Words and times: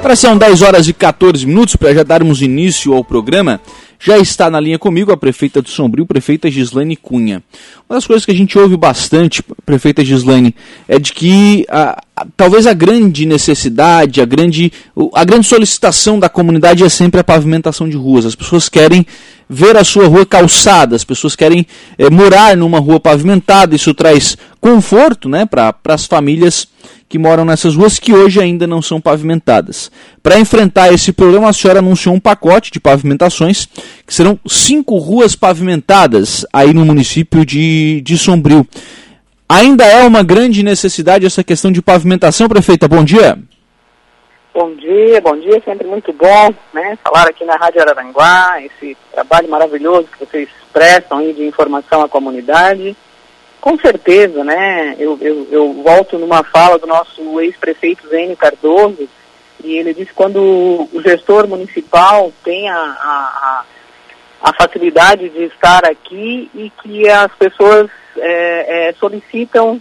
Agora 0.00 0.16
são 0.16 0.38
10 0.38 0.62
horas 0.62 0.88
e 0.88 0.94
14 0.94 1.46
minutos 1.46 1.76
para 1.76 1.92
já 1.92 2.02
darmos 2.02 2.40
início 2.40 2.94
ao 2.94 3.04
programa. 3.04 3.60
Já 4.02 4.18
está 4.18 4.48
na 4.48 4.58
linha 4.58 4.78
comigo 4.78 5.12
a 5.12 5.16
prefeita 5.16 5.60
do 5.60 5.68
Sombrio, 5.68 6.06
prefeita 6.06 6.50
Gislaine 6.50 6.96
Cunha. 6.96 7.42
Uma 7.86 7.96
das 7.96 8.06
coisas 8.06 8.24
que 8.24 8.30
a 8.30 8.34
gente 8.34 8.58
ouve 8.58 8.78
bastante, 8.78 9.42
prefeita 9.66 10.02
Gislaine, 10.02 10.54
é 10.88 10.98
de 10.98 11.12
que 11.12 11.66
a, 11.68 12.02
a, 12.16 12.26
talvez 12.34 12.66
a 12.66 12.72
grande 12.72 13.26
necessidade, 13.26 14.22
a 14.22 14.24
grande, 14.24 14.72
a 15.14 15.22
grande 15.22 15.46
solicitação 15.46 16.18
da 16.18 16.30
comunidade 16.30 16.82
é 16.82 16.88
sempre 16.88 17.20
a 17.20 17.24
pavimentação 17.24 17.86
de 17.86 17.98
ruas. 17.98 18.24
As 18.24 18.34
pessoas 18.34 18.70
querem 18.70 19.04
ver 19.46 19.76
a 19.76 19.84
sua 19.84 20.08
rua 20.08 20.24
calçada, 20.24 20.96
as 20.96 21.04
pessoas 21.04 21.36
querem 21.36 21.66
é, 21.98 22.08
morar 22.08 22.56
numa 22.56 22.78
rua 22.78 22.98
pavimentada, 22.98 23.76
isso 23.76 23.92
traz 23.92 24.34
conforto 24.58 25.28
né, 25.28 25.44
para 25.44 25.74
as 25.88 26.06
famílias 26.06 26.66
que 27.10 27.18
moram 27.18 27.44
nessas 27.44 27.74
ruas 27.74 27.98
que 27.98 28.12
hoje 28.12 28.40
ainda 28.40 28.68
não 28.68 28.80
são 28.80 29.00
pavimentadas. 29.00 29.90
Para 30.22 30.38
enfrentar 30.38 30.94
esse 30.94 31.12
problema, 31.12 31.48
a 31.48 31.52
senhora 31.52 31.80
anunciou 31.80 32.14
um 32.14 32.20
pacote 32.20 32.70
de 32.70 32.78
pavimentações, 32.78 33.66
que 34.06 34.14
serão 34.14 34.38
cinco 34.46 34.96
ruas 34.96 35.34
pavimentadas 35.34 36.46
aí 36.52 36.72
no 36.72 36.86
município 36.86 37.44
de, 37.44 38.00
de 38.02 38.16
Sombrio. 38.16 38.64
Ainda 39.48 39.84
é 39.84 40.04
uma 40.04 40.22
grande 40.22 40.62
necessidade 40.62 41.26
essa 41.26 41.42
questão 41.42 41.72
de 41.72 41.82
pavimentação, 41.82 42.48
prefeita? 42.48 42.86
Bom 42.86 43.02
dia. 43.02 43.36
Bom 44.54 44.72
dia, 44.76 45.20
bom 45.20 45.36
dia, 45.36 45.60
sempre 45.64 45.88
muito 45.88 46.12
bom, 46.12 46.54
né? 46.72 46.96
Falar 47.02 47.28
aqui 47.28 47.44
na 47.44 47.56
Rádio 47.56 47.80
Araranguá, 47.80 48.62
esse 48.62 48.96
trabalho 49.12 49.48
maravilhoso 49.48 50.06
que 50.12 50.24
vocês 50.24 50.48
prestam 50.72 51.18
aí 51.18 51.32
de 51.32 51.44
informação 51.44 52.02
à 52.02 52.08
comunidade. 52.08 52.96
Com 53.60 53.78
certeza, 53.78 54.42
né? 54.42 54.96
Eu, 54.98 55.18
eu, 55.20 55.46
eu 55.50 55.72
volto 55.82 56.18
numa 56.18 56.42
fala 56.42 56.78
do 56.78 56.86
nosso 56.86 57.40
ex-prefeito 57.40 58.08
Zênio 58.08 58.36
Cardoso, 58.36 59.08
e 59.62 59.76
ele 59.76 59.92
disse 59.92 60.08
que 60.08 60.14
quando 60.14 60.40
o 60.40 61.02
gestor 61.02 61.46
municipal 61.46 62.32
tem 62.42 62.68
a, 62.70 62.76
a, 62.76 63.64
a 64.42 64.52
facilidade 64.54 65.28
de 65.28 65.44
estar 65.44 65.84
aqui 65.84 66.50
e 66.54 66.72
que 66.82 67.08
as 67.08 67.30
pessoas 67.34 67.90
é, 68.16 68.88
é, 68.88 68.92
solicitam 68.94 69.80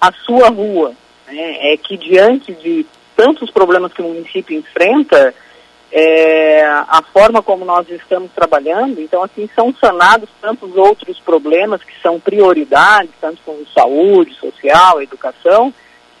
a 0.00 0.12
sua 0.12 0.48
rua. 0.48 0.92
Né? 1.26 1.72
É 1.72 1.76
que 1.76 1.96
diante 1.96 2.52
de 2.54 2.86
tantos 3.16 3.50
problemas 3.50 3.92
que 3.92 4.00
o 4.00 4.08
município 4.08 4.56
enfrenta, 4.56 5.34
é, 5.90 6.62
a 6.64 7.02
forma 7.12 7.42
como 7.42 7.64
nós 7.64 7.88
estamos 7.88 8.30
trabalhando, 8.32 9.00
então 9.00 9.22
assim 9.22 9.48
são 9.54 9.74
sanados 9.74 10.28
tantos 10.40 10.76
outros 10.76 11.18
problemas 11.18 11.82
que 11.82 11.98
são 12.02 12.20
prioridades, 12.20 13.10
tanto 13.20 13.40
como 13.44 13.66
saúde, 13.68 14.34
social, 14.34 15.00
educação, 15.00 15.72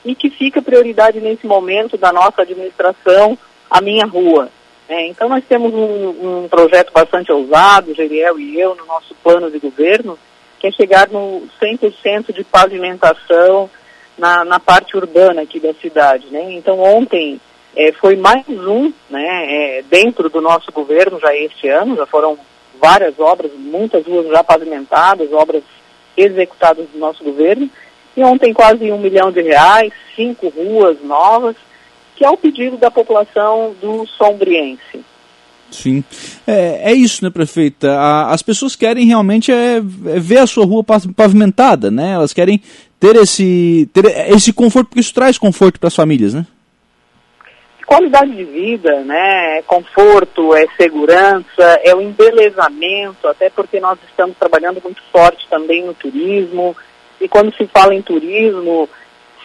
e 0.04 0.14
que 0.14 0.30
fica 0.30 0.62
prioridade 0.62 1.20
nesse 1.20 1.46
momento 1.46 1.98
da 1.98 2.12
nossa 2.12 2.42
administração, 2.42 3.36
a 3.70 3.80
minha 3.80 4.06
rua. 4.06 4.48
É, 4.88 5.06
então 5.06 5.28
nós 5.28 5.44
temos 5.46 5.74
um, 5.74 6.44
um, 6.44 6.48
projeto 6.48 6.90
bastante 6.92 7.30
ousado, 7.30 7.94
Geriel 7.94 8.40
e 8.40 8.58
eu, 8.58 8.74
no 8.74 8.86
nosso 8.86 9.14
plano 9.22 9.50
de 9.50 9.58
governo, 9.58 10.18
que 10.58 10.66
é 10.66 10.70
chegar 10.70 11.08
no 11.08 11.42
100% 11.60 12.32
de 12.32 12.42
pavimentação 12.42 13.68
na, 14.16 14.44
na 14.46 14.58
parte 14.58 14.96
urbana 14.96 15.42
aqui 15.42 15.60
da 15.60 15.74
cidade. 15.74 16.26
Né? 16.30 16.54
Então 16.54 16.80
ontem 16.80 17.38
é, 17.78 17.92
foi 17.92 18.16
mais 18.16 18.44
um, 18.48 18.92
né, 19.08 19.22
é, 19.22 19.84
dentro 19.88 20.28
do 20.28 20.40
nosso 20.40 20.72
governo 20.72 21.20
já 21.20 21.32
este 21.36 21.68
ano, 21.68 21.94
já 21.94 22.04
foram 22.06 22.36
várias 22.82 23.18
obras, 23.20 23.52
muitas 23.56 24.04
ruas 24.04 24.26
já 24.26 24.42
pavimentadas, 24.42 25.32
obras 25.32 25.62
executadas 26.16 26.86
do 26.92 26.98
nosso 26.98 27.22
governo, 27.22 27.70
e 28.16 28.22
ontem 28.24 28.52
quase 28.52 28.90
um 28.90 28.98
milhão 28.98 29.30
de 29.30 29.40
reais, 29.42 29.92
cinco 30.16 30.48
ruas 30.48 31.00
novas, 31.04 31.54
que 32.16 32.24
é 32.24 32.30
o 32.30 32.36
pedido 32.36 32.76
da 32.76 32.90
população 32.90 33.76
do 33.80 34.04
Sombriense. 34.06 35.04
Sim, 35.70 36.02
é, 36.46 36.90
é 36.90 36.92
isso, 36.92 37.22
né, 37.22 37.30
prefeita? 37.30 37.92
A, 37.92 38.32
as 38.32 38.42
pessoas 38.42 38.74
querem 38.74 39.06
realmente 39.06 39.52
é, 39.52 39.76
é, 39.76 39.80
ver 39.80 40.38
a 40.38 40.46
sua 40.48 40.64
rua 40.64 40.82
pavimentada, 40.82 41.90
né? 41.90 42.12
Elas 42.12 42.32
querem 42.32 42.60
ter 42.98 43.14
esse, 43.16 43.88
ter 43.92 44.06
esse 44.34 44.52
conforto, 44.52 44.88
porque 44.88 45.00
isso 45.00 45.14
traz 45.14 45.38
conforto 45.38 45.78
para 45.78 45.88
as 45.88 45.94
famílias, 45.94 46.34
né? 46.34 46.44
Qualidade 47.88 48.36
de 48.36 48.44
vida, 48.44 49.00
né, 49.00 49.60
é 49.60 49.62
conforto, 49.62 50.54
é 50.54 50.66
segurança, 50.76 51.80
é 51.82 51.94
o 51.94 52.02
embelezamento, 52.02 53.26
até 53.26 53.48
porque 53.48 53.80
nós 53.80 53.98
estamos 54.06 54.36
trabalhando 54.36 54.78
muito 54.84 55.02
forte 55.10 55.48
também 55.48 55.86
no 55.86 55.94
turismo, 55.94 56.76
e 57.18 57.26
quando 57.26 57.50
se 57.56 57.66
fala 57.66 57.94
em 57.94 58.02
turismo, 58.02 58.86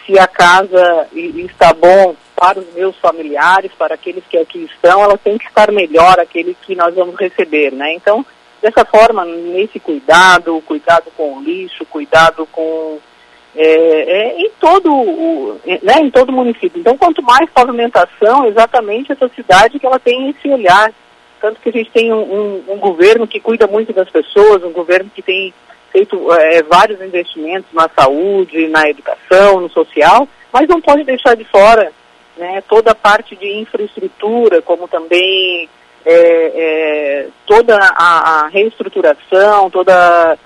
se 0.04 0.18
a 0.18 0.26
casa 0.26 1.08
está 1.14 1.72
bom 1.72 2.14
para 2.36 2.58
os 2.60 2.70
meus 2.74 2.94
familiares, 2.98 3.72
para 3.78 3.94
aqueles 3.94 4.22
que 4.28 4.36
aqui 4.36 4.64
estão, 4.64 5.02
ela 5.02 5.16
tem 5.16 5.38
que 5.38 5.46
estar 5.46 5.72
melhor, 5.72 6.20
aquele 6.20 6.54
que 6.66 6.74
nós 6.76 6.94
vamos 6.94 7.16
receber, 7.18 7.72
né? 7.72 7.94
Então, 7.94 8.26
dessa 8.60 8.84
forma, 8.84 9.24
nesse 9.24 9.80
cuidado, 9.80 10.62
cuidado 10.66 11.10
com 11.16 11.38
o 11.38 11.42
lixo, 11.42 11.86
cuidado 11.86 12.46
com 12.52 12.98
é, 13.56 13.66
é, 13.66 14.40
em 14.40 14.50
todo 14.60 14.92
o, 14.92 15.60
né, 15.64 16.00
em 16.00 16.10
todo 16.10 16.32
município. 16.32 16.80
Então, 16.80 16.96
quanto 16.96 17.22
mais 17.22 17.48
pavimentação, 17.50 18.46
exatamente 18.46 19.12
essa 19.12 19.28
cidade 19.28 19.78
que 19.78 19.86
ela 19.86 19.98
tem 19.98 20.30
esse 20.30 20.48
olhar. 20.48 20.92
Tanto 21.40 21.60
que 21.60 21.68
a 21.68 21.72
gente 21.72 21.90
tem 21.90 22.12
um, 22.12 22.22
um, 22.22 22.64
um 22.72 22.78
governo 22.78 23.26
que 23.26 23.38
cuida 23.38 23.66
muito 23.66 23.92
das 23.92 24.08
pessoas, 24.08 24.64
um 24.64 24.72
governo 24.72 25.10
que 25.14 25.20
tem 25.20 25.52
feito 25.92 26.32
é, 26.32 26.62
vários 26.62 27.00
investimentos 27.00 27.70
na 27.72 27.88
saúde, 27.88 28.66
na 28.68 28.88
educação, 28.88 29.60
no 29.60 29.70
social, 29.70 30.26
mas 30.52 30.66
não 30.66 30.80
pode 30.80 31.04
deixar 31.04 31.36
de 31.36 31.44
fora 31.44 31.92
né, 32.36 32.62
toda 32.68 32.90
a 32.90 32.94
parte 32.94 33.36
de 33.36 33.58
infraestrutura, 33.58 34.60
como 34.62 34.88
também 34.88 35.68
é, 36.04 36.12
é, 36.14 37.26
toda 37.46 37.78
a, 37.78 38.44
a 38.44 38.48
reestruturação, 38.48 39.70
toda 39.70 40.36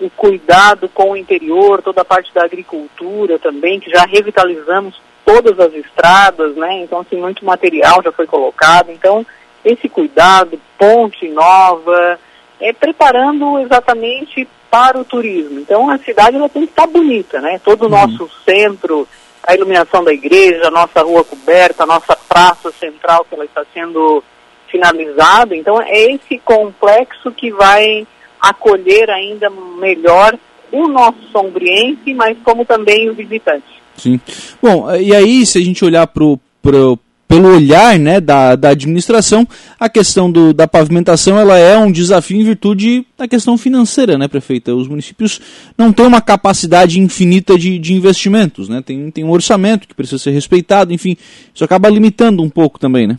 o 0.00 0.08
cuidado 0.10 0.88
com 0.88 1.12
o 1.12 1.16
interior, 1.16 1.82
toda 1.82 2.02
a 2.02 2.04
parte 2.04 2.32
da 2.32 2.44
agricultura 2.44 3.38
também, 3.38 3.80
que 3.80 3.90
já 3.90 4.04
revitalizamos 4.04 5.00
todas 5.24 5.58
as 5.58 5.74
estradas, 5.74 6.56
né? 6.56 6.82
Então, 6.82 7.00
assim, 7.00 7.16
muito 7.16 7.44
material 7.44 8.02
já 8.02 8.12
foi 8.12 8.26
colocado. 8.26 8.90
Então, 8.90 9.26
esse 9.64 9.88
cuidado, 9.88 10.58
ponte 10.78 11.28
nova, 11.28 12.18
é 12.60 12.72
preparando 12.72 13.58
exatamente 13.58 14.48
para 14.70 14.98
o 14.98 15.04
turismo. 15.04 15.60
Então, 15.60 15.90
a 15.90 15.98
cidade 15.98 16.36
ela 16.36 16.48
tem 16.48 16.62
que 16.62 16.70
estar 16.70 16.86
bonita, 16.86 17.40
né? 17.40 17.60
Todo 17.62 17.82
o 17.82 17.84
uhum. 17.84 17.90
nosso 17.90 18.30
centro, 18.44 19.06
a 19.42 19.54
iluminação 19.54 20.04
da 20.04 20.12
igreja, 20.12 20.68
a 20.68 20.70
nossa 20.70 21.02
rua 21.02 21.24
coberta, 21.24 21.82
a 21.82 21.86
nossa 21.86 22.16
praça 22.28 22.70
central 22.72 23.24
que 23.24 23.34
ela 23.34 23.44
está 23.44 23.64
sendo 23.74 24.22
finalizada. 24.68 25.56
Então, 25.56 25.80
é 25.80 26.12
esse 26.12 26.38
complexo 26.38 27.30
que 27.32 27.50
vai 27.50 28.06
acolher 28.40 29.10
ainda 29.10 29.50
melhor 29.80 30.38
o 30.70 30.88
nosso 30.88 31.18
sombriense, 31.32 32.12
mas 32.14 32.36
como 32.44 32.64
também 32.64 33.08
o 33.08 33.14
visitante. 33.14 33.64
Sim. 33.96 34.20
Bom, 34.62 34.94
e 34.94 35.14
aí 35.14 35.44
se 35.44 35.58
a 35.58 35.60
gente 35.60 35.84
olhar 35.84 36.06
pro, 36.06 36.38
pro, 36.62 36.98
pelo 37.26 37.48
olhar 37.54 37.98
né, 37.98 38.20
da, 38.20 38.54
da 38.56 38.70
administração, 38.70 39.46
a 39.78 39.88
questão 39.88 40.30
do, 40.30 40.54
da 40.54 40.66
pavimentação 40.68 41.38
ela 41.38 41.58
é 41.58 41.76
um 41.76 41.92
desafio 41.92 42.40
em 42.40 42.44
virtude 42.44 43.04
da 43.16 43.28
questão 43.28 43.58
financeira, 43.58 44.16
né, 44.16 44.28
prefeita? 44.28 44.74
Os 44.74 44.88
municípios 44.88 45.40
não 45.76 45.92
têm 45.92 46.06
uma 46.06 46.20
capacidade 46.20 46.98
infinita 47.00 47.58
de, 47.58 47.78
de 47.78 47.92
investimentos, 47.92 48.68
né? 48.68 48.82
Tem, 48.84 49.10
tem 49.10 49.24
um 49.24 49.30
orçamento 49.30 49.86
que 49.86 49.94
precisa 49.94 50.22
ser 50.22 50.30
respeitado, 50.30 50.92
enfim, 50.92 51.16
isso 51.54 51.64
acaba 51.64 51.88
limitando 51.90 52.42
um 52.42 52.48
pouco 52.48 52.78
também, 52.78 53.06
né? 53.06 53.18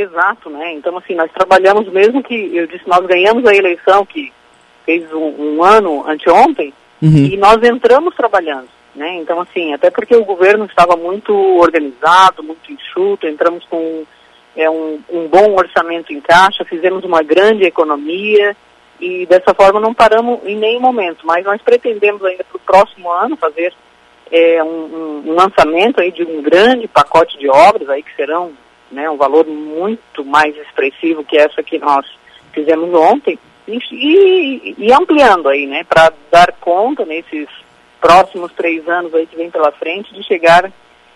Exato, 0.00 0.48
né? 0.48 0.72
Então, 0.72 0.96
assim, 0.96 1.14
nós 1.14 1.30
trabalhamos 1.30 1.86
mesmo 1.92 2.22
que, 2.22 2.56
eu 2.56 2.66
disse, 2.66 2.88
nós 2.88 3.04
ganhamos 3.04 3.44
a 3.44 3.54
eleição 3.54 4.06
que 4.06 4.32
fez 4.86 5.12
um, 5.12 5.56
um 5.58 5.62
ano 5.62 6.08
anteontem 6.08 6.72
uhum. 7.02 7.26
e 7.26 7.36
nós 7.36 7.62
entramos 7.62 8.14
trabalhando, 8.14 8.68
né? 8.94 9.16
Então, 9.16 9.38
assim, 9.38 9.74
até 9.74 9.90
porque 9.90 10.16
o 10.16 10.24
governo 10.24 10.64
estava 10.64 10.96
muito 10.96 11.34
organizado, 11.34 12.42
muito 12.42 12.72
enxuto, 12.72 13.26
entramos 13.26 13.62
com 13.66 14.04
é, 14.56 14.70
um, 14.70 15.00
um 15.10 15.28
bom 15.28 15.54
orçamento 15.54 16.14
em 16.14 16.20
caixa, 16.20 16.64
fizemos 16.64 17.04
uma 17.04 17.22
grande 17.22 17.64
economia 17.64 18.56
e 18.98 19.26
dessa 19.26 19.52
forma 19.52 19.80
não 19.80 19.92
paramos 19.92 20.40
em 20.44 20.56
nenhum 20.56 20.80
momento, 20.80 21.26
mas 21.26 21.44
nós 21.44 21.60
pretendemos 21.60 22.24
ainda 22.24 22.44
para 22.44 22.56
o 22.56 22.60
próximo 22.60 23.10
ano 23.10 23.36
fazer 23.36 23.74
é, 24.32 24.64
um, 24.64 25.24
um, 25.26 25.34
lançamento 25.34 26.00
aí 26.00 26.10
de 26.10 26.22
um 26.22 26.40
grande 26.40 26.88
pacote 26.88 27.38
de 27.38 27.50
obras 27.50 27.88
aí 27.90 28.02
que 28.02 28.16
serão 28.16 28.52
né, 28.90 29.08
um 29.10 29.16
valor 29.16 29.46
muito 29.46 30.24
mais 30.24 30.56
expressivo 30.56 31.24
que 31.24 31.36
essa 31.36 31.62
que 31.62 31.78
nós 31.78 32.06
fizemos 32.52 32.92
ontem, 32.94 33.38
e, 33.68 34.74
e 34.78 34.92
ampliando 34.92 35.48
aí, 35.48 35.66
né, 35.66 35.84
para 35.84 36.12
dar 36.30 36.52
conta 36.60 37.04
nesses 37.04 37.48
próximos 38.00 38.52
três 38.52 38.88
anos 38.88 39.14
aí 39.14 39.26
que 39.26 39.36
vem 39.36 39.50
pela 39.50 39.70
frente 39.72 40.12
de 40.12 40.22
chegar 40.22 40.70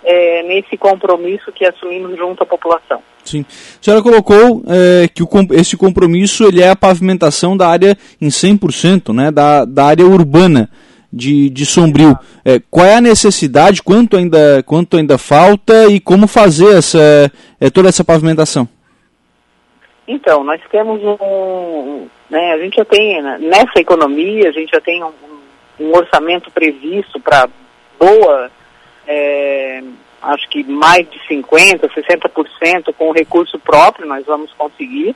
é, 0.05 0.43
nesse 0.43 0.77
compromisso 0.77 1.51
que 1.51 1.65
assumimos 1.65 2.17
junto 2.17 2.43
à 2.43 2.47
população. 2.47 3.03
Sim. 3.25 3.45
A 3.49 3.83
senhora 3.83 4.03
colocou 4.03 4.63
é, 4.69 5.09
que 5.09 5.23
o, 5.23 5.29
esse 5.53 5.77
compromisso 5.77 6.45
ele 6.45 6.63
é 6.63 6.69
a 6.69 6.77
pavimentação 6.77 7.57
da 7.57 7.69
área 7.69 7.97
em 8.21 8.29
100%, 8.29 9.15
né, 9.15 9.31
da, 9.31 9.65
da 9.65 9.87
área 9.87 10.07
urbana 10.07 10.69
de, 11.15 11.49
de 11.49 11.65
Sombrio. 11.65 12.19
É, 12.45 12.61
qual 12.71 12.85
é 12.85 12.97
a 12.97 13.01
necessidade, 13.01 13.83
quanto 13.83 14.17
ainda, 14.17 14.63
quanto 14.65 14.97
ainda 14.97 15.17
falta 15.17 15.87
e 15.87 16.01
como 16.01 16.27
fazer 16.27 16.77
essa, 16.77 17.31
é, 17.61 17.71
toda 17.71 17.89
essa 17.89 18.05
pavimentação? 18.05 18.69
Então, 20.07 20.45
nós 20.45 20.61
temos 20.71 21.01
um. 21.03 22.09
Né, 22.29 22.53
a 22.53 22.59
gente 22.59 22.77
já 22.77 22.85
tem, 22.85 23.23
né, 23.23 23.39
nessa 23.41 23.79
economia, 23.79 24.49
a 24.49 24.53
gente 24.53 24.71
já 24.71 24.81
tem 24.81 25.03
um, 25.05 25.13
um 25.81 25.97
orçamento 25.97 26.51
previsto 26.51 27.21
para 27.21 27.49
boa, 27.99 28.51
é, 29.07 29.83
acho 30.21 30.49
que 30.51 30.65
mais 30.65 31.09
de 31.09 31.19
50%, 31.21 31.89
60% 31.91 32.93
com 32.99 33.13
recurso 33.13 33.59
próprio 33.59 34.07
nós 34.07 34.27
vamos 34.27 34.53
conseguir. 34.53 35.15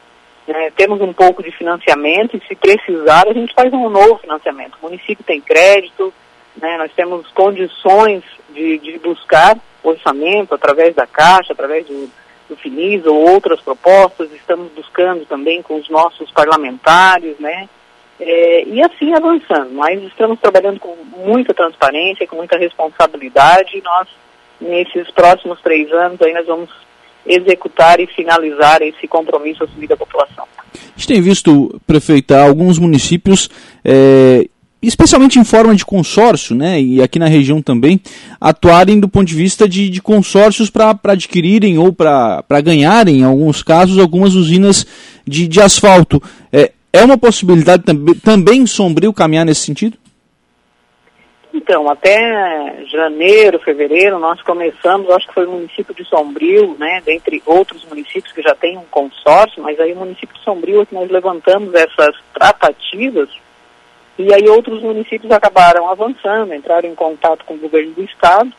É, 0.49 0.71
temos 0.71 0.99
um 1.03 1.12
pouco 1.12 1.43
de 1.43 1.50
financiamento 1.50 2.35
e 2.35 2.49
se 2.49 2.55
precisar 2.55 3.29
a 3.29 3.35
gente 3.35 3.53
faz 3.53 3.71
um 3.71 3.91
novo 3.91 4.17
financiamento. 4.17 4.79
O 4.81 4.87
município 4.87 5.23
tem 5.23 5.43
crédito, 5.43 6.12
né, 6.56 6.79
nós 6.79 6.91
temos 6.97 7.29
condições 7.33 8.25
de, 8.49 8.79
de 8.79 8.99
buscar 8.99 9.59
orçamento 9.83 10.55
através 10.55 10.95
da 10.95 11.06
Caixa, 11.06 11.53
através 11.53 11.87
do, 11.87 12.11
do 12.49 12.56
FINIS 12.56 13.05
ou 13.05 13.31
outras 13.31 13.61
propostas, 13.61 14.33
estamos 14.33 14.73
buscando 14.73 15.27
também 15.27 15.61
com 15.61 15.77
os 15.77 15.91
nossos 15.91 16.31
parlamentares, 16.31 17.39
né, 17.39 17.69
é, 18.19 18.65
e 18.65 18.83
assim 18.83 19.12
avançando. 19.12 19.71
Mas 19.73 20.03
estamos 20.03 20.41
trabalhando 20.41 20.81
com 20.81 20.97
muita 21.15 21.53
transparência, 21.53 22.27
com 22.27 22.37
muita 22.37 22.56
responsabilidade 22.56 23.77
e 23.77 23.83
nós, 23.83 24.09
nesses 24.59 25.11
próximos 25.11 25.61
três 25.61 25.93
anos, 25.93 26.23
aí 26.23 26.33
nós 26.33 26.47
vamos 26.47 26.88
executar 27.29 28.01
e 28.01 28.07
finalizar 28.07 28.83
esse 28.83 29.07
compromisso 29.07 29.65
assumido 29.65 29.95
à 29.95 29.97
população. 29.97 30.45
A 30.75 30.79
gente 30.97 31.09
tem 31.09 31.21
visto, 31.21 31.81
prefeita, 31.87 32.43
alguns 32.43 32.79
municípios, 32.79 33.49
é, 33.85 34.49
especialmente 34.81 35.39
em 35.39 35.45
forma 35.45 35.75
de 35.75 35.85
consórcio, 35.85 36.55
né, 36.55 36.81
e 36.81 37.03
aqui 37.03 37.19
na 37.19 37.27
região 37.27 37.61
também, 37.61 38.01
atuarem 38.41 38.99
do 38.99 39.09
ponto 39.09 39.27
de 39.27 39.35
vista 39.35 39.69
de, 39.69 39.91
de 39.91 40.01
consórcios 40.01 40.71
para 40.71 40.97
adquirirem 41.05 41.79
ou 41.79 41.93
para 41.93 42.61
ganharem, 42.63 43.19
em 43.19 43.25
alguns 43.25 43.63
casos, 43.63 43.99
algumas 43.99 44.35
usinas 44.35 44.87
de, 45.27 45.47
de 45.47 45.61
asfalto. 45.61 46.23
É, 46.53 46.73
é 46.93 47.05
uma 47.05 47.19
possibilidade 47.19 47.83
também, 47.83 48.15
também 48.15 48.67
sombrio 48.67 49.13
caminhar 49.13 49.45
nesse 49.45 49.63
sentido? 49.63 49.97
Então, 51.58 51.90
até 51.90 52.84
janeiro, 52.87 53.58
fevereiro, 53.58 54.16
nós 54.20 54.40
começamos, 54.43 55.10
acho 55.10 55.26
que 55.26 55.34
foi 55.34 55.44
o 55.44 55.50
município 55.50 55.93
de 55.93 56.05
Sombrio, 56.05 56.76
né, 56.78 57.02
dentre 57.05 57.43
outros 57.44 57.84
municípios 57.84 58.32
que 58.32 58.40
já 58.40 58.55
tem 58.55 58.78
um 58.78 58.84
consórcio, 58.84 59.60
mas 59.60 59.78
aí 59.81 59.93
o 59.93 59.96
município 59.96 60.37
de 60.37 60.44
Sombrio 60.44 60.82
é 60.82 60.87
que 60.87 60.94
nós 60.94 61.10
levantamos 61.10 61.75
essas 61.75 62.14
tratativas 62.32 63.28
e 64.16 64.32
aí 64.32 64.49
outros 64.49 64.81
municípios 64.82 65.32
acabaram 65.32 65.90
avançando, 65.90 66.55
entraram 66.55 66.88
em 66.88 66.94
contato 66.94 67.44
com 67.44 67.55
o 67.55 67.58
governo 67.58 67.93
do 67.93 68.05
estado, 68.05 68.52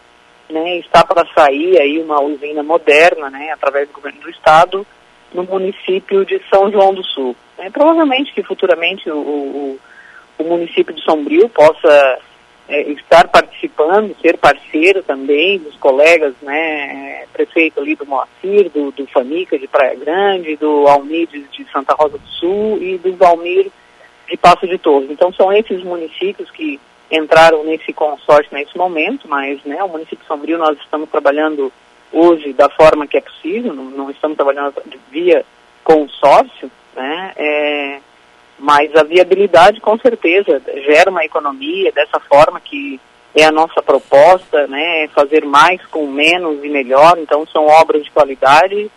né, 0.49 0.77
está 0.79 1.01
para 1.05 1.25
sair 1.33 1.79
aí 1.79 2.01
uma 2.01 2.19
usina 2.19 2.61
moderna, 2.61 3.29
né, 3.29 3.51
através 3.53 3.87
do 3.87 3.93
governo 3.93 4.19
do 4.19 4.29
estado, 4.29 4.85
no 5.33 5.43
município 5.45 6.25
de 6.25 6.41
São 6.53 6.69
João 6.69 6.93
do 6.93 7.03
Sul. 7.03 7.33
É, 7.57 7.69
provavelmente 7.69 8.33
que 8.33 8.43
futuramente 8.43 9.09
o, 9.09 9.17
o, 9.17 9.79
o 10.37 10.43
município 10.43 10.93
de 10.93 11.01
Sombrio 11.01 11.47
possa 11.47 12.19
é, 12.69 12.81
estar 12.92 13.27
participando, 13.27 14.16
ser 14.21 14.38
parceiro 14.38 15.01
também 15.01 15.57
dos 15.57 15.75
colegas, 15.77 16.36
né, 16.42 17.25
prefeito 17.33 17.80
ali 17.80 17.95
do 17.95 18.06
Moacir, 18.06 18.69
do, 18.69 18.92
do 18.92 19.07
Fanica 19.07 19.57
de 19.57 19.68
Praia 19.68 19.95
Grande, 19.95 20.56
do 20.56 20.88
Almides 20.88 21.51
de 21.51 21.66
Santa 21.71 21.95
Rosa 21.95 22.19
do 22.19 22.27
Sul 22.27 22.77
e 22.80 22.98
do 23.00 23.12
Valmir 23.16 23.71
de 24.30 24.38
Passo 24.38 24.68
de 24.68 24.77
Torres. 24.77 25.10
Então 25.10 25.33
são 25.33 25.51
esses 25.51 25.83
municípios 25.83 26.51
que 26.51 26.80
entraram 27.12 27.63
nesse 27.63 27.92
consórcio 27.92 28.54
nesse 28.54 28.77
momento, 28.77 29.27
mas 29.27 29.63
né, 29.63 29.83
o 29.83 29.89
município 29.89 30.19
de 30.19 30.27
Sombrio 30.27 30.60
nós 30.60 30.77
estamos 30.77 31.10
trabalhando 31.10 31.74
hoje 32.13 32.54
da 32.54 32.69
forma 32.69 33.07
que 33.07 33.18
é 33.18 33.21
possível, 33.21 33.74
não, 33.74 33.86
não 33.86 34.12
estamos 34.12 34.38
trabalhando 34.38 34.75
via 35.10 35.44
consórcio, 35.83 36.69
né, 36.95 37.33
é, 37.36 38.00
mas 38.59 38.94
a 38.95 39.03
viabilidade, 39.03 39.79
com 39.79 39.97
certeza, 39.97 40.61
gera 40.85 41.09
uma 41.09 41.23
economia 41.23 41.91
dessa 41.91 42.19
forma 42.19 42.59
que 42.59 43.00
é 43.33 43.45
a 43.45 43.51
nossa 43.51 43.81
proposta, 43.81 44.67
né? 44.67 45.07
Fazer 45.09 45.45
mais 45.45 45.83
com 45.88 46.07
menos 46.07 46.63
e 46.63 46.69
melhor. 46.69 47.17
Então, 47.17 47.45
são 47.47 47.67
obras 47.67 48.03
de 48.03 48.11
qualidade 48.11 48.91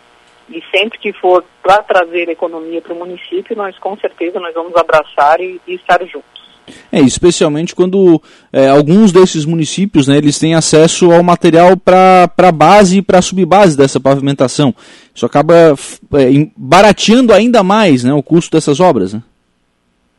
e 0.49 0.61
sempre 0.71 0.99
que 0.99 1.13
for 1.13 1.43
para 1.61 1.81
trazer 1.83 2.29
economia 2.29 2.81
para 2.81 2.93
o 2.93 2.97
município, 2.97 3.55
nós 3.55 3.77
com 3.79 3.97
certeza 3.97 4.39
nós 4.39 4.53
vamos 4.53 4.75
abraçar 4.75 5.39
e, 5.39 5.59
e 5.67 5.75
estar 5.75 5.99
juntos. 6.05 6.43
É, 6.91 6.99
especialmente 7.01 7.75
quando 7.75 8.21
é, 8.51 8.69
alguns 8.69 9.11
desses 9.11 9.45
municípios, 9.45 10.07
né, 10.07 10.17
eles 10.17 10.39
têm 10.39 10.55
acesso 10.55 11.11
ao 11.11 11.21
material 11.21 11.75
para 11.75 12.29
a 12.37 12.51
base 12.51 12.97
e 12.97 13.01
para 13.01 13.19
a 13.19 13.21
subbase 13.21 13.77
dessa 13.77 13.99
pavimentação. 13.99 14.73
Isso 15.13 15.25
acaba 15.25 15.53
é, 15.53 16.47
barateando 16.55 17.33
ainda 17.33 17.63
mais 17.63 18.03
né, 18.03 18.13
o 18.13 18.23
custo 18.23 18.55
dessas 18.55 18.79
obras. 18.79 19.13
Né? 19.13 19.21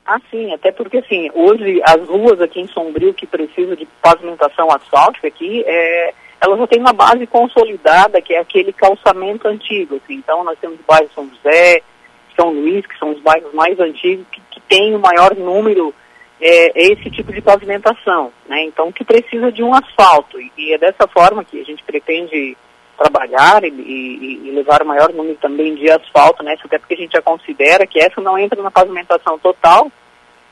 Ah, 0.07 0.21
sim, 0.31 0.53
até 0.53 0.71
porque 0.71 0.99
assim, 0.99 1.31
hoje 1.33 1.81
as 1.83 2.07
ruas 2.07 2.41
aqui 2.41 2.61
em 2.61 2.67
Sombrio 2.69 3.15
que 3.15 3.27
precisam 3.27 3.75
de 3.75 3.87
pavimentação 4.03 4.71
asfáltica 4.71 5.29
aqui, 5.29 5.65
é, 5.67 6.13
elas 6.41 6.59
já 6.59 6.67
têm 6.67 6.81
uma 6.81 6.93
base 6.93 7.27
consolidada, 7.27 8.21
que 8.21 8.35
é 8.35 8.39
aquele 8.39 8.73
calçamento 8.73 9.49
antigo. 9.49 9.97
Assim. 9.97 10.15
Então 10.15 10.45
nós 10.45 10.59
temos 10.59 10.79
o 10.79 10.85
bairro 10.87 11.09
São 11.15 11.29
José, 11.31 11.81
São 12.37 12.51
Luís, 12.51 12.87
que 12.87 12.99
são 12.99 13.13
os 13.13 13.21
bairros 13.21 13.55
mais 13.55 13.81
antigos, 13.81 14.27
que, 14.31 14.43
que 14.51 14.61
têm 14.61 14.95
o 14.95 15.01
maior 15.01 15.35
número 15.35 15.95
é, 16.39 16.93
esse 16.93 17.11
tipo 17.11 17.33
de 17.33 17.41
pavimentação, 17.41 18.31
né? 18.47 18.63
Então 18.65 18.93
que 18.93 19.05
precisa 19.05 19.51
de 19.51 19.63
um 19.63 19.75
asfalto. 19.75 20.39
E, 20.39 20.53
e 20.59 20.75
é 20.75 20.79
dessa 20.79 21.09
forma 21.09 21.45
que 21.45 21.59
a 21.59 21.65
gente 21.65 21.83
pretende 21.83 22.57
trabalhar 22.97 23.65
e, 23.65 23.69
e, 23.69 24.49
e, 24.49 24.51
levar 24.53 24.83
o 24.83 24.87
maior 24.87 25.13
número 25.13 25.37
também 25.37 25.75
de 25.75 25.91
asfalto, 25.91 26.43
né? 26.43 26.57
Até 26.65 26.79
porque 26.79 26.95
a 26.95 26.97
gente 26.97 27.13
já 27.13 27.23
considera 27.23 27.87
que 27.87 28.01
essa 28.01 28.21
não 28.21 28.39
entra 28.39 28.63
na 28.63 28.71
pavimentação 28.71 29.39
total, 29.39 29.91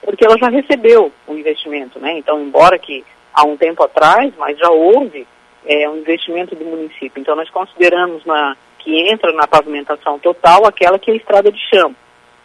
porque 0.02 0.24
ela 0.24 0.36
já 0.38 0.48
recebeu 0.48 1.12
o 1.26 1.34
investimento, 1.34 1.98
né? 1.98 2.18
Então, 2.18 2.40
embora 2.40 2.78
que 2.78 3.04
há 3.32 3.44
um 3.44 3.56
tempo 3.56 3.82
atrás, 3.84 4.32
mas 4.36 4.58
já 4.58 4.70
houve 4.70 5.26
é, 5.64 5.88
um 5.88 5.98
investimento 5.98 6.54
do 6.54 6.64
município. 6.64 7.20
Então, 7.20 7.36
nós 7.36 7.48
consideramos 7.50 8.24
na, 8.24 8.56
que 8.78 9.10
entra 9.10 9.32
na 9.32 9.46
pavimentação 9.46 10.18
total 10.18 10.66
aquela 10.66 10.98
que 10.98 11.10
é 11.10 11.14
a 11.14 11.16
estrada 11.16 11.50
de 11.50 11.60
chão, 11.72 11.94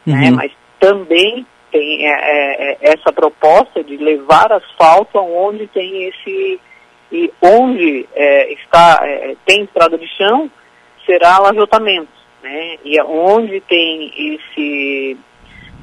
né? 0.06 0.14
uhum. 0.14 0.22
né? 0.22 0.32
Mas 0.32 0.52
também 0.80 1.46
tem 1.72 2.08
é, 2.08 2.12
é, 2.12 2.72
é, 2.72 2.78
essa 2.94 3.12
proposta 3.12 3.84
de 3.84 3.98
levar 3.98 4.52
asfalto 4.54 5.18
aonde 5.18 5.68
tem 5.68 6.06
esse 6.06 6.60
e 7.12 7.32
onde 7.42 8.08
é, 8.14 8.54
está 8.54 9.00
é, 9.04 9.36
tem 9.46 9.64
estrada 9.64 9.98
de 9.98 10.08
chão 10.18 10.50
será 11.06 11.40
lajotamento, 11.40 12.12
né? 12.44 12.78
E 12.84 13.02
onde 13.02 13.62
tem 13.62 14.36
esse 14.36 15.18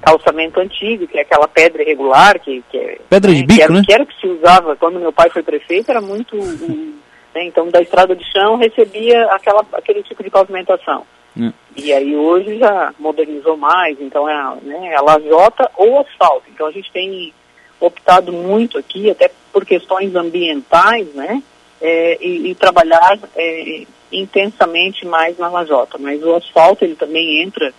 calçamento 0.03 0.61
antigo, 0.61 1.07
que 1.07 1.17
é 1.19 1.23
aquela 1.23 1.49
pedra 1.49 1.83
irregular, 1.83 2.39
que, 2.39 2.63
que 2.71 2.77
é, 2.77 2.99
pedra 3.09 3.33
de 3.33 3.41
né, 3.41 3.47
bico, 3.47 3.57
que 3.57 3.63
era, 3.63 3.73
né? 3.73 3.83
Que 3.87 3.93
era 3.93 4.07
que 4.07 4.21
se 4.21 4.27
usava 4.27 4.77
quando 4.77 5.01
meu 5.01 5.13
pai 5.13 5.31
foi 5.31 5.43
prefeito, 5.43 5.91
era 5.91 6.01
muito, 6.01 6.37
um, 6.37 6.95
né? 7.35 7.45
então 7.45 7.69
da 7.71 7.81
estrada 7.81 8.15
de 8.15 8.25
chão 8.31 8.57
recebia 8.57 9.25
aquela, 9.33 9.65
aquele 9.73 10.03
tipo 10.03 10.23
de 10.23 10.31
pavimentação. 10.31 11.07
É. 11.41 11.53
E 11.77 11.93
aí 11.93 12.15
hoje 12.15 12.59
já 12.59 12.95
modernizou 12.99 13.57
mais, 13.57 13.99
então 14.01 14.29
é, 14.29 14.57
né, 14.63 14.89
é 14.89 14.97
a 14.97 15.03
lajota 15.03 15.71
ou 15.77 16.01
asfalto. 16.01 16.45
Então 16.53 16.67
a 16.67 16.71
gente 16.71 16.93
tem 16.93 17.33
optado 17.81 18.33
muito 18.33 18.79
aqui, 18.79 19.11
até 19.11 19.31
por 19.53 19.65
questões 19.65 20.15
ambientais, 20.15 21.07
né? 21.15 21.43
É, 21.81 22.19
e, 22.21 22.51
e, 22.51 22.55
trabalhar 22.55 23.19
é, 23.37 23.85
intensamente 24.11 25.07
mais 25.07 25.37
na 25.37 25.49
lajota. 25.49 25.99
Mas 25.99 26.23
o 26.23 26.35
asfalto 26.35 26.85
ele 26.85 26.95
também 26.95 27.43
entra, 27.43 27.75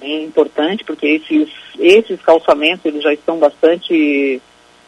é 0.00 0.22
importante, 0.22 0.84
porque 0.84 1.06
esses, 1.06 1.50
esses 1.78 2.20
calçamentos 2.22 2.86
eles 2.86 3.02
já 3.02 3.12
estão 3.12 3.38
bastante 3.38 4.40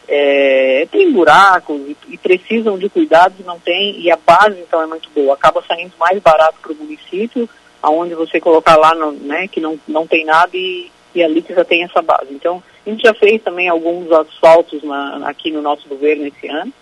é, 0.06 0.87
tem 0.90 1.11
buracos 1.12 1.80
e, 1.80 1.96
e, 2.08 2.18
precisam 2.18 2.78
de 2.78 2.88
cuidados, 2.88 3.44
não 3.44 3.58
tem, 3.58 3.99
e 4.00 4.11
a 4.11 4.16
base 4.16 4.61
então 4.61 4.82
é 4.82 4.87
muito 4.87 5.08
boa. 5.14 5.34
Acaba 5.34 5.62
saindo 5.66 5.92
mais 5.99 6.18
barato 6.20 6.56
para 6.61 6.73
o 6.73 6.76
município, 6.76 7.49
aonde 7.82 8.14
você 8.14 8.40
colocar 8.40 8.76
lá 8.76 8.94
no, 8.94 9.12
né, 9.12 9.49
que 9.49 9.61
não, 9.61 9.78
não 9.87 10.06
tem 10.06 10.25
nada 10.25 10.50
e, 10.54 10.90
e 11.14 11.23
ali 11.23 11.42
que 11.42 11.54
já 11.54 11.64
tem 11.64 11.84
essa 11.84 12.02
base. 12.02 12.28
Então, 12.30 12.62
a 12.86 12.90
gente 12.90 13.02
já 13.02 13.14
fez 13.14 13.42
também 13.42 13.68
alguns 13.68 14.10
asfaltos 14.12 14.82
na, 14.82 15.28
aqui 15.28 15.50
no 15.50 15.62
nosso 15.62 15.88
governo 15.88 16.26
esse 16.26 16.48
ano, 16.48 16.72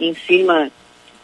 em 0.00 0.14
cima, 0.14 0.70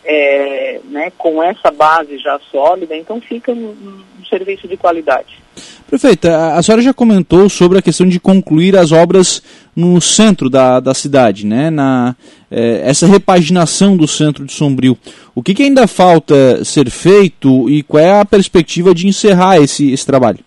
é, 0.05 0.81
né, 0.85 1.13
com 1.17 1.43
essa 1.43 1.71
base 1.71 2.19
já 2.19 2.39
sólida, 2.51 2.97
então 2.97 3.21
fica 3.21 3.53
um, 3.53 4.03
um 4.21 4.25
serviço 4.27 4.67
de 4.67 4.77
qualidade. 4.77 5.43
Prefeita, 5.87 6.55
a 6.55 6.63
senhora 6.63 6.83
já 6.83 6.93
comentou 6.93 7.49
sobre 7.49 7.79
a 7.79 7.83
questão 7.83 8.09
de 8.09 8.19
concluir 8.19 8.77
as 8.77 8.91
obras 8.91 9.43
no 9.77 10.01
centro 10.01 10.51
da, 10.51 10.81
da 10.81 10.93
cidade, 10.93 11.47
né? 11.47 11.71
Na, 11.71 12.17
é, 12.51 12.83
essa 12.85 13.07
repaginação 13.07 13.97
do 13.97 14.09
centro 14.09 14.45
de 14.45 14.53
Sombrio. 14.53 14.99
O 15.35 15.43
que, 15.43 15.55
que, 15.55 15.63
ainda 15.63 15.87
falta 15.87 16.65
ser 16.65 16.91
feito 16.91 17.69
e 17.71 17.83
qual 17.83 18.03
é 18.03 18.21
a 18.21 18.25
perspectiva 18.25 18.95
de 18.95 19.07
encerrar 19.07 19.59
esse, 19.59 19.93
esse 19.93 20.05
trabalho? 20.05 20.41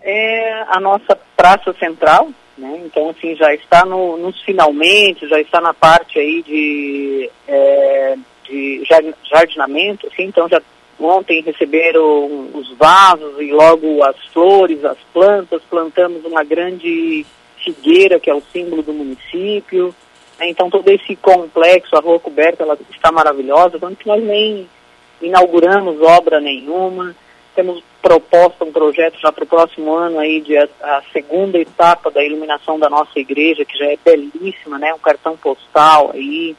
É 0.00 0.62
a 0.68 0.80
nossa 0.80 1.18
praça 1.36 1.74
central, 1.74 2.30
Né? 2.56 2.82
Então, 2.86 3.10
assim, 3.10 3.34
já 3.36 3.52
está 3.54 3.84
no, 3.84 4.16
nos 4.16 4.40
finalmente, 4.42 5.28
já 5.28 5.38
está 5.40 5.60
na 5.60 5.74
parte 5.74 6.18
aí 6.18 6.42
de, 6.42 7.30
é, 7.46 8.16
de 8.44 8.82
jardinamento, 9.30 10.06
assim, 10.06 10.24
então 10.24 10.48
já 10.48 10.60
ontem 10.98 11.42
receberam 11.42 12.48
os 12.54 12.70
vasos 12.78 13.38
e 13.40 13.52
logo 13.52 14.02
as 14.02 14.16
flores, 14.32 14.82
as 14.84 14.96
plantas, 15.12 15.60
plantamos 15.68 16.24
uma 16.24 16.42
grande 16.42 17.26
figueira, 17.62 18.18
que 18.18 18.30
é 18.30 18.34
o 18.34 18.42
símbolo 18.52 18.82
do 18.82 18.94
município, 18.94 19.94
né? 20.38 20.48
então 20.48 20.70
todo 20.70 20.88
esse 20.88 21.14
complexo, 21.16 21.94
a 21.94 22.00
rua 22.00 22.18
coberta, 22.18 22.62
ela 22.62 22.78
está 22.90 23.12
maravilhosa, 23.12 23.78
tanto 23.78 23.96
que 23.96 24.06
nós 24.06 24.22
nem 24.24 24.66
inauguramos 25.20 26.00
obra 26.00 26.40
nenhuma, 26.40 27.14
temos 27.56 27.82
proposta 28.02 28.64
um 28.64 28.70
projeto 28.70 29.18
já 29.18 29.32
para 29.32 29.42
o 29.42 29.48
próximo 29.48 29.92
ano 29.94 30.18
aí 30.18 30.42
de 30.42 30.56
a, 30.56 30.68
a, 30.82 31.02
segunda 31.10 31.58
etapa 31.58 32.10
da 32.10 32.22
iluminação 32.22 32.78
da 32.78 32.90
nossa 32.90 33.18
igreja, 33.18 33.64
que 33.64 33.76
já 33.76 33.86
é 33.86 33.96
belíssima, 34.04 34.78
né? 34.78 34.92
Um 34.92 34.98
cartão 34.98 35.36
postal 35.36 36.12
aí, 36.12 36.54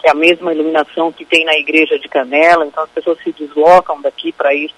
que 0.00 0.08
é 0.08 0.10
a 0.10 0.14
mesma 0.14 0.52
iluminação 0.52 1.12
que 1.12 1.26
tem 1.26 1.44
na 1.44 1.54
igreja 1.54 1.98
de 1.98 2.08
Canela, 2.08 2.66
então 2.66 2.82
as 2.82 2.90
pessoas 2.90 3.18
se 3.22 3.30
deslocam 3.32 4.00
daqui 4.00 4.32
para 4.32 4.54
ir 4.54 4.72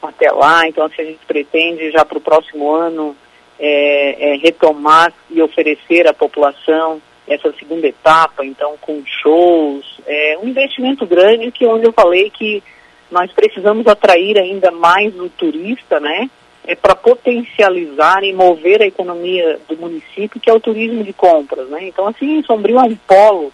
até 0.00 0.30
lá, 0.30 0.68
então 0.68 0.84
assim, 0.84 1.02
a 1.02 1.04
gente 1.06 1.26
pretende 1.26 1.90
já 1.90 2.04
para 2.04 2.18
o 2.18 2.20
próximo 2.20 2.70
ano 2.70 3.16
é, 3.58 4.34
é, 4.34 4.36
retomar 4.36 5.12
e 5.28 5.42
oferecer 5.42 6.06
à 6.06 6.14
população 6.14 7.02
essa 7.26 7.52
segunda 7.58 7.86
etapa, 7.88 8.44
então 8.44 8.76
com 8.80 9.02
shows, 9.04 10.00
é 10.06 10.38
um 10.40 10.48
investimento 10.48 11.04
grande 11.04 11.50
que 11.50 11.66
onde 11.66 11.86
eu 11.86 11.92
falei 11.92 12.30
que 12.30 12.62
nós 13.10 13.30
precisamos 13.32 13.86
atrair 13.86 14.38
ainda 14.38 14.70
mais 14.70 15.14
o 15.18 15.28
turista, 15.28 15.98
né? 16.00 16.30
É 16.66 16.74
para 16.74 16.94
potencializar 16.94 18.22
e 18.22 18.32
mover 18.32 18.82
a 18.82 18.86
economia 18.86 19.58
do 19.68 19.76
município, 19.76 20.40
que 20.40 20.50
é 20.50 20.52
o 20.52 20.60
turismo 20.60 21.02
de 21.02 21.12
compras, 21.12 21.68
né? 21.68 21.88
Então, 21.88 22.06
assim, 22.06 22.42
Sombrio 22.42 22.78
é 22.78 22.82
um 22.82 22.96
polo 22.96 23.52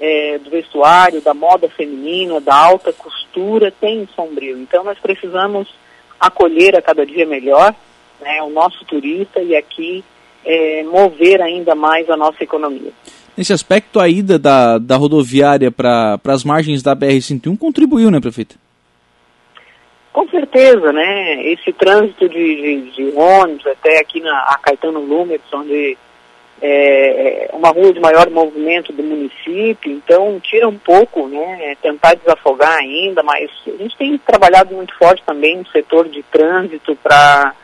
é, 0.00 0.38
do 0.38 0.50
vestuário, 0.50 1.20
da 1.20 1.34
moda 1.34 1.68
feminina, 1.68 2.40
da 2.40 2.54
alta 2.54 2.92
costura, 2.92 3.72
tem 3.72 4.08
Sombrio. 4.14 4.58
Então, 4.58 4.84
nós 4.84 4.98
precisamos 4.98 5.68
acolher 6.20 6.76
a 6.76 6.82
cada 6.82 7.04
dia 7.04 7.26
melhor 7.26 7.74
né, 8.20 8.42
o 8.42 8.50
nosso 8.50 8.84
turista 8.84 9.40
e 9.40 9.54
aqui 9.54 10.04
é, 10.44 10.82
mover 10.84 11.42
ainda 11.42 11.74
mais 11.74 12.08
a 12.08 12.16
nossa 12.16 12.42
economia. 12.42 12.92
Nesse 13.36 13.52
aspecto, 13.52 14.00
a 14.00 14.08
ida 14.08 14.38
da, 14.38 14.78
da 14.78 14.96
rodoviária 14.96 15.70
para 15.70 16.18
as 16.24 16.42
margens 16.42 16.82
da 16.82 16.96
BR-101 16.96 17.58
contribuiu, 17.58 18.10
né, 18.10 18.20
prefeita? 18.20 18.54
Com 20.16 20.26
certeza, 20.28 20.94
né? 20.94 21.44
Esse 21.44 21.74
trânsito 21.74 22.26
de, 22.26 22.56
de, 22.56 22.90
de 22.92 23.12
ônibus 23.14 23.66
até 23.66 24.00
aqui 24.00 24.18
na 24.18 24.58
Caetano 24.62 24.98
Lumertz, 24.98 25.44
onde 25.52 25.98
é, 26.62 27.50
é 27.50 27.50
uma 27.52 27.68
rua 27.68 27.92
de 27.92 28.00
maior 28.00 28.30
movimento 28.30 28.94
do 28.94 29.02
município, 29.02 29.92
então 29.92 30.40
tira 30.40 30.66
um 30.66 30.78
pouco, 30.78 31.28
né? 31.28 31.76
Tentar 31.82 32.14
desafogar 32.14 32.78
ainda, 32.78 33.22
mas 33.22 33.50
a 33.66 33.76
gente 33.76 33.94
tem 33.98 34.16
trabalhado 34.16 34.74
muito 34.74 34.96
forte 34.96 35.22
também 35.26 35.58
no 35.58 35.66
setor 35.66 36.08
de 36.08 36.22
trânsito 36.22 36.96
para 37.02 37.54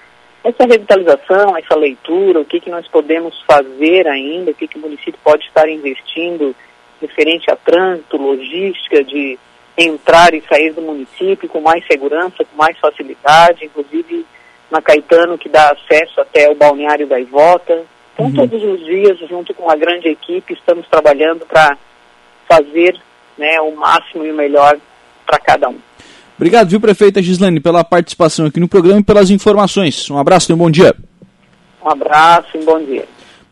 essa 0.44 0.66
revitalização, 0.66 1.56
essa 1.56 1.74
leitura, 1.74 2.40
o 2.40 2.44
que, 2.44 2.60
que 2.60 2.68
nós 2.68 2.86
podemos 2.86 3.42
fazer 3.48 4.06
ainda, 4.06 4.50
o 4.50 4.54
que, 4.54 4.68
que 4.68 4.76
o 4.76 4.82
município 4.82 5.18
pode 5.24 5.46
estar 5.46 5.66
investindo 5.70 6.54
referente 7.00 7.50
a 7.50 7.56
trânsito, 7.56 8.18
logística, 8.18 9.02
de 9.02 9.38
entrar 9.76 10.34
e 10.34 10.42
sair 10.48 10.72
do 10.72 10.82
município 10.82 11.48
com 11.48 11.60
mais 11.60 11.86
segurança, 11.86 12.44
com 12.44 12.56
mais 12.56 12.78
facilidade, 12.78 13.64
inclusive 13.64 14.26
na 14.70 14.80
Caetano, 14.80 15.38
que 15.38 15.48
dá 15.48 15.70
acesso 15.70 16.20
até 16.20 16.50
o 16.50 16.54
balneário 16.54 17.06
da 17.06 17.20
Ivota. 17.20 17.84
Então, 18.14 18.26
uhum. 18.26 18.32
todos 18.32 18.62
os 18.62 18.84
dias, 18.84 19.18
junto 19.28 19.54
com 19.54 19.64
uma 19.64 19.76
grande 19.76 20.08
equipe, 20.08 20.54
estamos 20.54 20.86
trabalhando 20.88 21.46
para 21.46 21.76
fazer 22.48 22.98
né, 23.38 23.60
o 23.60 23.74
máximo 23.74 24.24
e 24.24 24.30
o 24.30 24.34
melhor 24.34 24.78
para 25.26 25.38
cada 25.38 25.68
um. 25.68 25.78
Obrigado, 26.36 26.68
viu, 26.68 26.80
prefeita 26.80 27.22
Gislane, 27.22 27.60
pela 27.60 27.84
participação 27.84 28.46
aqui 28.46 28.58
no 28.58 28.68
programa 28.68 29.00
e 29.00 29.04
pelas 29.04 29.30
informações. 29.30 30.10
Um 30.10 30.18
abraço 30.18 30.50
e 30.50 30.54
um 30.54 30.58
bom 30.58 30.70
dia. 30.70 30.94
Um 31.84 31.90
abraço 31.90 32.48
e 32.56 32.58
um 32.58 32.64
bom 32.64 32.82
dia. 32.82 33.06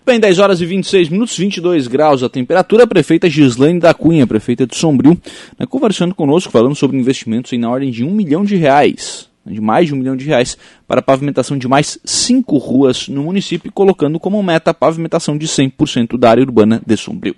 Bem, 0.05 0.19
10 0.19 0.39
horas 0.39 0.61
e 0.61 0.67
26 0.67 1.11
minutos, 1.11 1.37
22 1.37 1.87
graus 1.87 2.23
a 2.23 2.29
temperatura. 2.29 2.85
A 2.85 2.87
prefeita 2.87 3.29
Gislaine 3.29 3.79
da 3.79 3.93
Cunha, 3.93 4.27
prefeita 4.27 4.67
de 4.67 4.75
Sombrio, 4.75 5.17
né, 5.59 5.67
conversando 5.67 6.15
conosco, 6.15 6.51
falando 6.51 6.75
sobre 6.75 6.97
investimentos 6.97 7.57
na 7.59 7.71
ordem 7.71 7.91
de 7.91 8.03
um 8.03 8.11
milhão 8.11 8.43
de 8.43 8.57
reais, 8.57 9.29
de 9.47 9.61
mais 9.61 9.89
de 9.89 9.95
um 9.95 9.99
milhão 9.99 10.17
de 10.17 10.25
reais, 10.25 10.57
para 10.89 11.01
a 11.01 11.03
pavimentação 11.03 11.57
de 11.57 11.69
mais 11.69 11.99
cinco 12.03 12.57
ruas 12.57 13.09
no 13.09 13.25
município, 13.25 13.71
colocando 13.71 14.19
como 14.19 14.43
meta 14.43 14.71
a 14.71 14.75
pavimentação 14.75 15.37
de 15.37 15.47
100% 15.47 16.19
da 16.19 16.31
área 16.31 16.43
urbana 16.43 16.81
de 16.85 16.97
Sombrio. 16.97 17.37